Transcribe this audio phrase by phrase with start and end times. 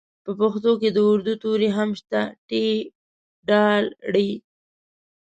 [0.23, 2.49] په پښتو کې د اردو توري هم شته ټ
[3.47, 3.49] ډ
[4.13, 4.15] ړ